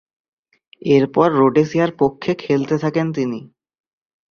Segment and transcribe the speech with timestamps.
[0.89, 3.39] এরপর রোডেশিয়ার পক্ষে খেলতে থাকেন তিনি।